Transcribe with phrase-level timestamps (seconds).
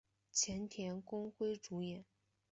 [0.31, 2.03] 前田公辉主演。